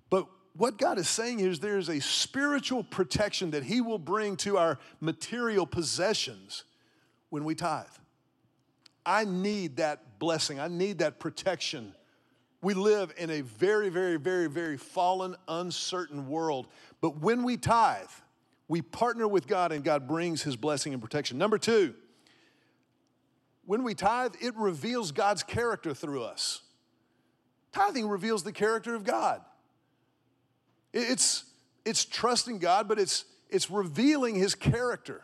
[0.08, 4.36] But what God is saying is there is a spiritual protection that He will bring
[4.38, 6.64] to our material possessions
[7.28, 7.86] when we tithe.
[9.04, 11.94] I need that blessing, I need that protection.
[12.62, 16.66] We live in a very, very, very, very fallen, uncertain world.
[17.00, 18.08] But when we tithe,
[18.66, 21.38] we partner with God and God brings His blessing and protection.
[21.38, 21.94] Number two,
[23.66, 26.62] when we tithe, it reveals God's character through us.
[27.76, 29.42] Tithing reveals the character of God.
[30.94, 31.44] It's,
[31.84, 35.22] it's trusting God, but it's, it's revealing His character.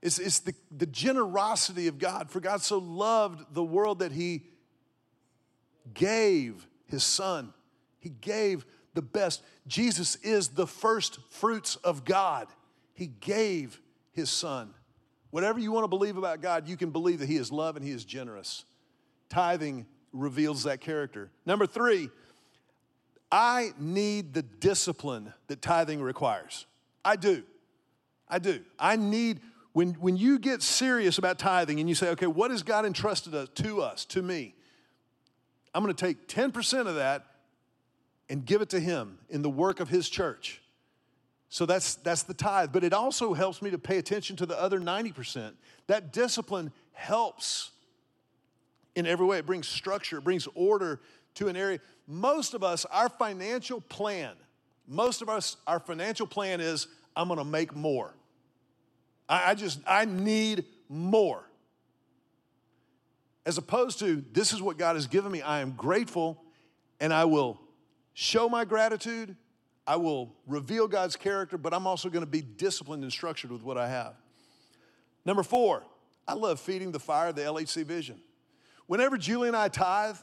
[0.00, 2.30] It's, it's the, the generosity of God.
[2.30, 4.44] For God so loved the world that He
[5.92, 7.52] gave His Son.
[7.98, 9.42] He gave the best.
[9.66, 12.46] Jesus is the first fruits of God.
[12.92, 13.80] He gave
[14.12, 14.72] His Son.
[15.32, 17.84] Whatever you want to believe about God, you can believe that He is love and
[17.84, 18.64] He is generous.
[19.30, 21.30] Tithing reveals that character.
[21.44, 22.08] Number three,
[23.30, 26.66] I need the discipline that tithing requires.
[27.04, 27.42] I do.
[28.28, 28.60] I do.
[28.78, 29.40] I need,
[29.72, 33.34] when, when you get serious about tithing and you say, okay, what has God entrusted
[33.34, 34.54] us, to us, to me?
[35.74, 37.26] I'm going to take 10% of that
[38.30, 40.62] and give it to Him in the work of His church.
[41.48, 42.70] So that's, that's the tithe.
[42.72, 45.52] But it also helps me to pay attention to the other 90%.
[45.88, 47.72] That discipline helps
[48.94, 49.38] in every way.
[49.38, 51.00] It brings structure, it brings order
[51.34, 51.80] to an area.
[52.06, 54.34] Most of us, our financial plan,
[54.86, 58.14] most of us, our financial plan is I'm gonna make more.
[59.28, 61.42] I, I just, I need more.
[63.46, 66.42] As opposed to, this is what God has given me, I am grateful,
[67.00, 67.60] and I will
[68.14, 69.36] show my gratitude
[69.86, 73.76] I will reveal God's character, but I'm also to be disciplined and structured with what
[73.76, 74.14] I have.
[75.24, 75.82] Number four,
[76.26, 78.20] I love feeding the fire of the LHC vision.
[78.86, 80.16] Whenever Julie and I tithe,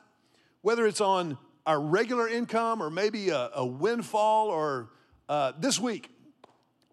[0.62, 4.90] whether it's on our regular income or maybe a, a windfall or
[5.30, 6.10] uh, this week,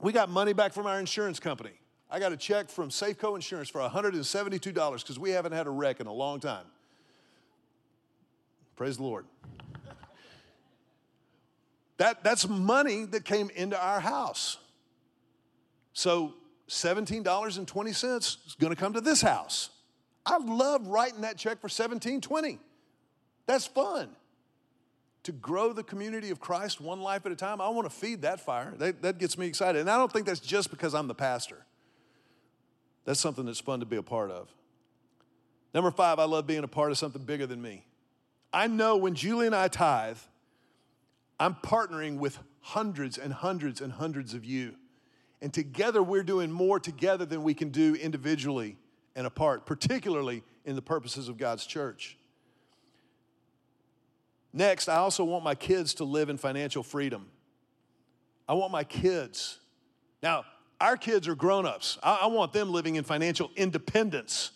[0.01, 1.73] we got money back from our insurance company.
[2.11, 6.01] I got a check from Safeco Insurance for $172 because we haven't had a wreck
[6.01, 6.65] in a long time.
[8.77, 9.27] Praise the Lord.
[11.99, 14.57] That, that's money that came into our house.
[15.93, 16.35] So
[16.69, 19.71] $17.20 is going to come to this house.
[20.25, 22.59] I love writing that check for 1720.
[23.47, 24.11] That's fun.
[25.25, 28.23] To grow the community of Christ one life at a time, I want to feed
[28.23, 28.75] that fire.
[28.79, 29.81] That, that gets me excited.
[29.81, 31.65] And I don't think that's just because I'm the pastor.
[33.05, 34.49] That's something that's fun to be a part of.
[35.75, 37.85] Number five, I love being a part of something bigger than me.
[38.53, 40.19] I know when Julie and I tithe,
[41.39, 44.75] I'm partnering with hundreds and hundreds and hundreds of you.
[45.41, 48.77] And together we're doing more together than we can do individually
[49.19, 52.17] and apart, particularly in the purposes of God's church.
[54.53, 57.27] Next, I also want my kids to live in financial freedom.
[58.49, 59.59] I want my kids.
[60.23, 60.45] Now,
[60.81, 61.99] our kids are grown ups.
[62.03, 64.53] I, I, want them living in financial independence.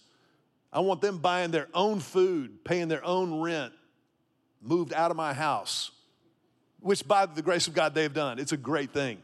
[0.73, 3.75] I want them buying their own food, paying their own rent,
[4.63, 5.91] moved out of my house
[6.83, 8.39] which by the grace of God they've done.
[8.39, 9.23] It's a great thing.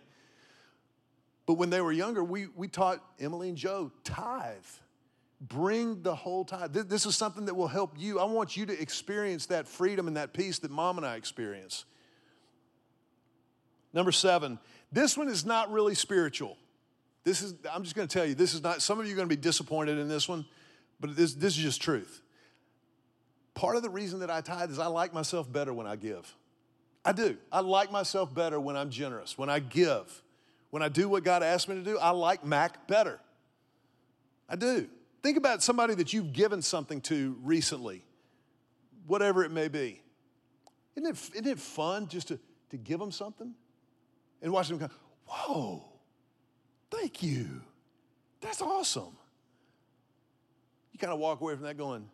[1.47, 4.55] But when they were younger, we, we taught Emily and Joe tithe.
[5.41, 6.73] Bring the whole tithe.
[6.73, 8.19] This is something that will help you.
[8.19, 11.85] I want you to experience that freedom and that peace that mom and I experience.
[13.93, 14.59] Number seven,
[14.91, 16.57] this one is not really spiritual.
[17.25, 19.17] This is, I'm just going to tell you, this is not, some of you are
[19.17, 20.45] going to be disappointed in this one,
[20.99, 22.21] but this, this is just truth.
[23.55, 26.35] Part of the reason that I tithe is I like myself better when I give.
[27.05, 27.37] I do.
[27.53, 30.23] I like myself better when I'm generous, when I give.
[30.71, 33.21] When I do what God asked me to do, I like Mac better.
[34.49, 34.89] I do.
[35.29, 38.03] Think about somebody that you've given something to recently,
[39.07, 40.01] whatever it may be.
[40.97, 42.39] Isn't it, isn't it fun just to,
[42.71, 43.53] to give them something
[44.41, 44.89] and watch them go,
[45.27, 45.85] whoa,
[46.91, 47.61] thank you.
[48.41, 49.19] That's awesome.
[50.93, 52.09] You kind of walk away from that going,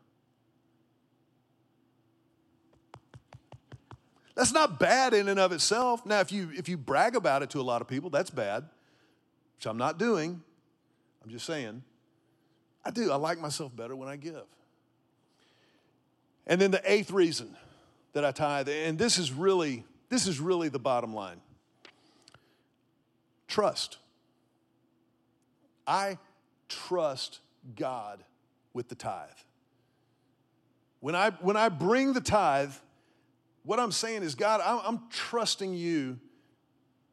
[4.34, 6.04] That's not bad in and of itself.
[6.04, 8.64] Now, if you if you brag about it to a lot of people, that's bad,
[9.56, 10.42] which I'm not doing.
[11.22, 11.84] I'm just saying.
[12.84, 13.10] I do.
[13.10, 14.44] I like myself better when I give.
[16.46, 17.56] And then the eighth reason
[18.12, 21.40] that I tithe, and this is really this is really the bottom line.
[23.48, 23.98] Trust.
[25.86, 26.18] I
[26.68, 27.40] trust
[27.76, 28.22] God
[28.72, 29.28] with the tithe.
[31.00, 32.72] When I, when I bring the tithe,
[33.64, 36.18] what I'm saying is, God, I'm, I'm trusting you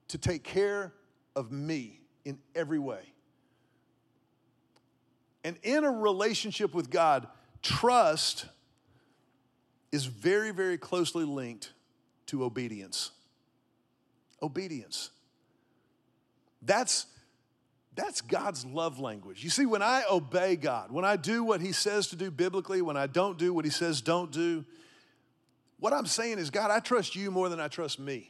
[0.09, 0.93] to take care
[1.35, 3.01] of me in every way.
[5.43, 7.27] And in a relationship with God,
[7.61, 8.45] trust
[9.91, 11.73] is very, very closely linked
[12.27, 13.11] to obedience.
[14.41, 15.09] Obedience.
[16.61, 17.07] That's,
[17.95, 19.43] that's God's love language.
[19.43, 22.81] You see, when I obey God, when I do what He says to do biblically,
[22.81, 24.63] when I don't do what He says don't do,
[25.79, 28.29] what I'm saying is, God, I trust you more than I trust me.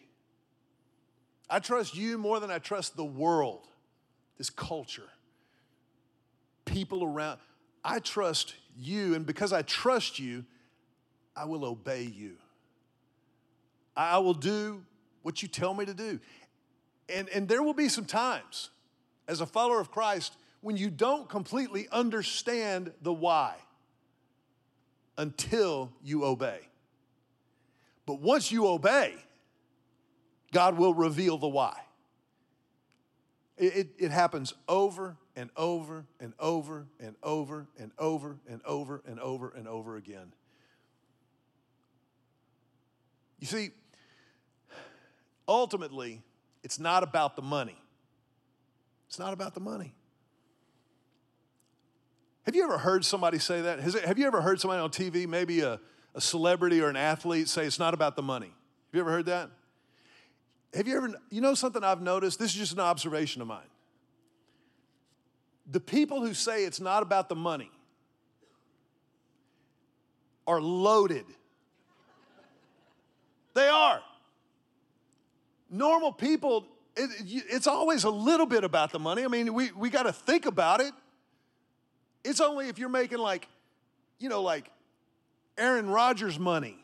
[1.49, 3.67] I trust you more than I trust the world,
[4.37, 5.09] this culture,
[6.65, 7.39] people around.
[7.83, 10.45] I trust you, and because I trust you,
[11.35, 12.37] I will obey you.
[13.95, 14.83] I will do
[15.21, 16.19] what you tell me to do.
[17.09, 18.69] And, and there will be some times
[19.27, 23.55] as a follower of Christ when you don't completely understand the why
[25.17, 26.59] until you obey.
[28.05, 29.15] But once you obey,
[30.51, 31.77] God will reveal the why.
[33.57, 39.01] It, it, it, happens over and over and over and over and over and over
[39.05, 40.33] and over and over again.
[43.39, 43.71] You see,
[45.47, 46.21] ultimately,
[46.63, 47.77] it's not about the money.
[49.07, 49.93] It's not about the money.
[52.43, 53.79] Have you ever heard somebody say that?
[53.79, 55.79] It, have you ever heard somebody on TV, maybe a,
[56.15, 58.47] a celebrity or an athlete, say it's not about the money?
[58.47, 59.49] Have you ever heard that?
[60.73, 62.39] Have you ever, you know something I've noticed?
[62.39, 63.59] This is just an observation of mine.
[65.71, 67.71] The people who say it's not about the money
[70.45, 71.25] are loaded.
[73.53, 74.01] They are.
[75.69, 76.67] Normal people,
[76.97, 79.23] it, it's always a little bit about the money.
[79.23, 80.93] I mean, we, we got to think about it.
[82.23, 83.47] It's only if you're making like,
[84.19, 84.69] you know, like
[85.57, 86.77] Aaron Rodgers money,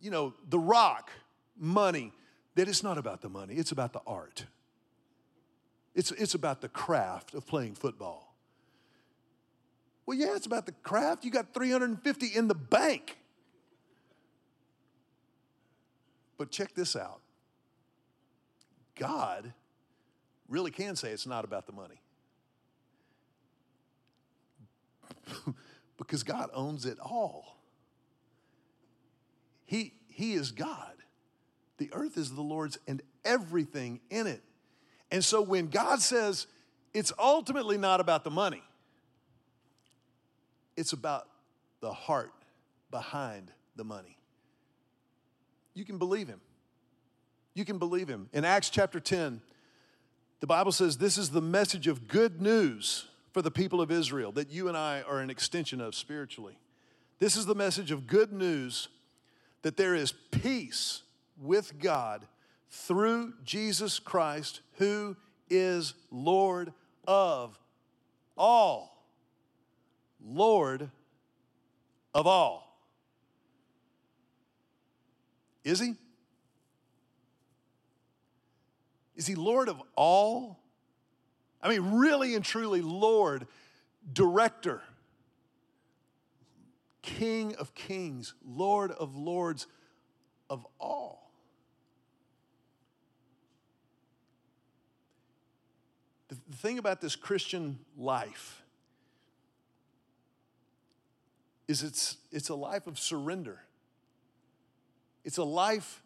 [0.00, 1.10] you know, The Rock
[1.56, 2.12] money,
[2.56, 4.46] that it's not about the money, it's about the art.
[5.98, 8.32] It's, it's about the craft of playing football.
[10.06, 11.24] Well, yeah, it's about the craft.
[11.24, 13.18] You got 350 in the bank.
[16.36, 17.20] But check this out
[18.94, 19.52] God
[20.48, 22.00] really can say it's not about the money.
[25.98, 27.58] because God owns it all.
[29.64, 30.94] He, he is God.
[31.78, 34.44] The earth is the Lord's and everything in it.
[35.10, 36.46] And so when God says
[36.92, 38.62] it's ultimately not about the money,
[40.76, 41.26] it's about
[41.80, 42.32] the heart
[42.90, 44.16] behind the money.
[45.74, 46.40] You can believe him.
[47.54, 48.28] You can believe him.
[48.32, 49.40] In Acts chapter 10,
[50.40, 54.32] the Bible says this is the message of good news for the people of Israel
[54.32, 56.58] that you and I are an extension of spiritually.
[57.18, 58.88] This is the message of good news
[59.62, 61.02] that there is peace
[61.40, 62.26] with God
[62.70, 65.16] through Jesus Christ, who
[65.50, 66.72] is Lord
[67.06, 67.58] of
[68.36, 69.04] all.
[70.24, 70.90] Lord
[72.14, 72.78] of all.
[75.64, 75.94] Is he?
[79.16, 80.58] Is he Lord of all?
[81.62, 83.46] I mean, really and truly, Lord,
[84.12, 84.80] director,
[87.02, 89.66] King of kings, Lord of lords
[90.48, 91.27] of all.
[96.28, 98.62] The, the thing about this Christian life
[101.66, 103.60] is it's, it's a life of surrender.
[105.24, 106.02] It's a life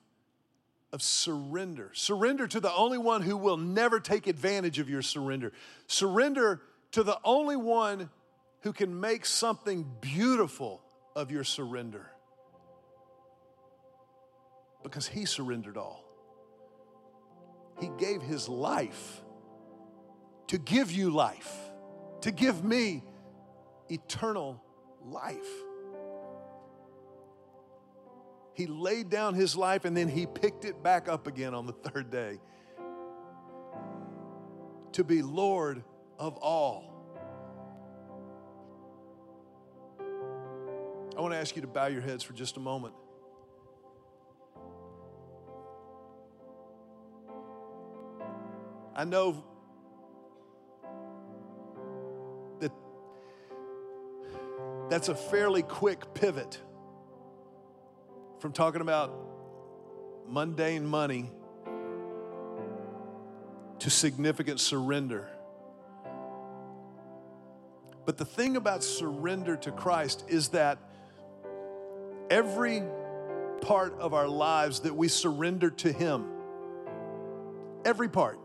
[0.92, 1.90] of surrender.
[1.94, 5.52] Surrender to the only one who will never take advantage of your surrender.
[5.86, 6.60] Surrender
[6.92, 8.10] to the only one
[8.60, 10.82] who can make something beautiful
[11.16, 12.10] of your surrender
[14.82, 16.04] because he surrendered all.
[17.80, 19.21] He gave his life
[20.52, 21.50] to give you life,
[22.20, 23.02] to give me
[23.88, 24.62] eternal
[25.02, 25.48] life.
[28.52, 31.72] He laid down his life and then he picked it back up again on the
[31.72, 32.38] third day
[34.92, 35.82] to be Lord
[36.18, 36.84] of all.
[41.16, 42.92] I want to ask you to bow your heads for just a moment.
[48.94, 49.46] I know
[54.92, 56.60] that's a fairly quick pivot
[58.40, 59.10] from talking about
[60.28, 61.30] mundane money
[63.78, 65.30] to significant surrender.
[68.04, 70.76] But the thing about surrender to Christ is that
[72.28, 72.82] every
[73.62, 76.26] part of our lives that we surrender to Him,
[77.86, 78.38] every part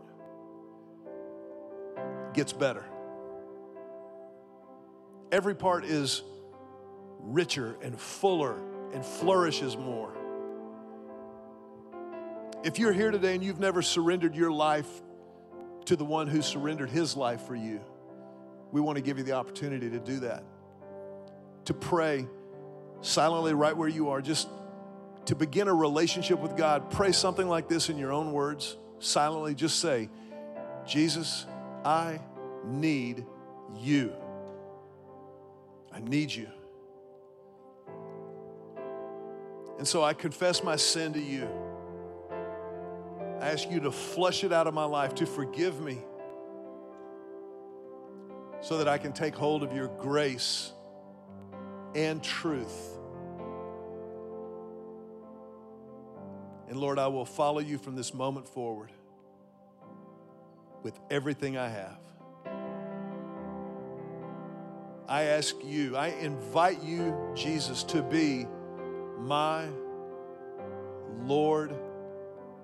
[2.32, 2.86] gets better.
[5.30, 6.22] Every part is
[7.32, 8.56] richer and fuller
[8.92, 10.12] and flourishes more.
[12.64, 14.88] If you're here today and you've never surrendered your life
[15.84, 17.80] to the one who surrendered his life for you,
[18.72, 20.42] we want to give you the opportunity to do that.
[21.66, 22.26] To pray
[23.00, 24.48] silently right where you are, just
[25.26, 26.90] to begin a relationship with God.
[26.90, 29.54] Pray something like this in your own words, silently.
[29.54, 30.08] Just say,
[30.86, 31.46] Jesus,
[31.84, 32.20] I
[32.64, 33.24] need
[33.76, 34.12] you.
[35.92, 36.48] I need you.
[39.78, 41.48] And so I confess my sin to you.
[43.40, 45.98] I ask you to flush it out of my life, to forgive me,
[48.60, 50.72] so that I can take hold of your grace
[51.94, 52.98] and truth.
[56.68, 58.90] And Lord, I will follow you from this moment forward
[60.82, 61.98] with everything I have.
[65.08, 68.46] I ask you, I invite you, Jesus, to be
[69.18, 69.68] my
[71.22, 71.72] Lord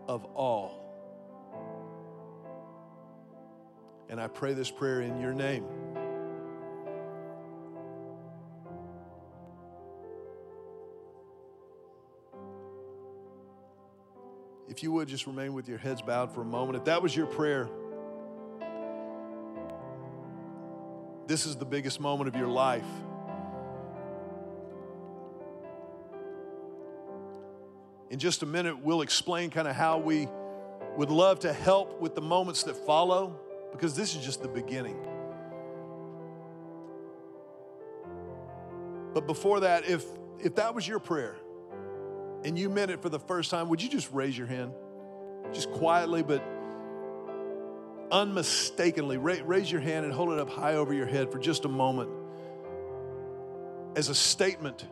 [0.07, 0.80] of all.
[4.09, 5.64] And I pray this prayer in your name.
[14.68, 16.76] If you would just remain with your heads bowed for a moment.
[16.76, 17.68] If that was your prayer,
[21.26, 22.84] this is the biggest moment of your life.
[28.14, 30.28] In just a minute, we'll explain kind of how we
[30.96, 33.36] would love to help with the moments that follow,
[33.72, 34.96] because this is just the beginning.
[39.14, 40.04] But before that, if,
[40.38, 41.34] if that was your prayer
[42.44, 44.70] and you meant it for the first time, would you just raise your hand?
[45.52, 46.40] Just quietly, but
[48.12, 51.68] unmistakably, raise your hand and hold it up high over your head for just a
[51.68, 52.10] moment
[53.96, 54.86] as a statement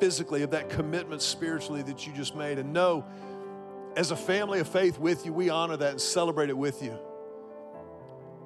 [0.00, 2.58] physically of that commitment spiritually that you just made.
[2.58, 3.04] And know,
[3.96, 6.98] as a family of faith with you, we honor that and celebrate it with you.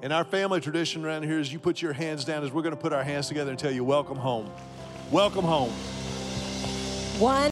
[0.03, 2.74] And our family tradition around here is you put your hands down as we're going
[2.74, 4.51] to put our hands together and tell you, Welcome home.
[5.11, 5.72] Welcome home.
[7.18, 7.48] One.